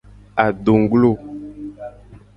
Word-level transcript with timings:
Adongglo. 0.45 1.11